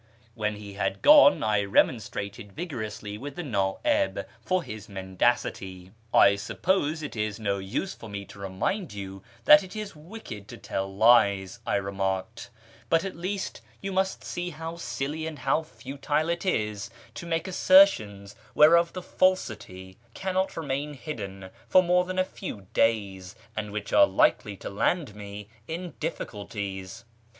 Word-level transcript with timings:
When 0.33 0.55
he 0.55 0.73
had 0.73 1.03
gone 1.03 1.43
I 1.43 1.61
remonstrated 1.63 2.53
vigorously 2.53 3.19
with 3.19 3.35
the 3.35 3.43
Nti'ib 3.43 4.25
for 4.43 4.63
his 4.63 4.89
mendacity." 4.89 5.91
I 6.11 6.37
suppose 6.37 7.03
it 7.03 7.15
is 7.15 7.39
no 7.39 7.59
use 7.59 7.93
for 7.93 8.09
me 8.09 8.25
to 8.25 8.39
remind 8.39 8.93
you 8.93 9.21
that 9.45 9.61
it 9.61 9.75
is 9.75 9.95
wicked 9.95 10.47
to 10.47 10.57
tell 10.57 10.91
lies," 10.91 11.59
I 11.67 11.75
remarked," 11.75 12.49
but 12.89 13.05
at 13.05 13.15
least 13.15 13.61
you 13.79 13.91
must 13.91 14.23
see 14.23 14.49
how 14.49 14.75
silly 14.75 15.27
and 15.27 15.37
how 15.37 15.61
futile 15.61 16.29
it 16.29 16.47
is 16.47 16.89
to 17.13 17.27
make 17.27 17.47
assertions 17.47 18.35
whereof 18.55 18.93
the 18.93 19.03
falsity 19.03 19.99
cannot 20.15 20.57
remain 20.57 20.95
hidden 20.95 21.51
for 21.67 21.83
more 21.83 22.05
than 22.05 22.17
a 22.17 22.23
few 22.25 22.61
days, 22.73 23.35
and 23.55 23.71
which 23.71 23.93
are 23.93 24.07
likely 24.07 24.57
to 24.57 24.69
land 24.71 25.13
me 25.15 25.47
in 25.67 25.91
difficulties." 25.99 27.05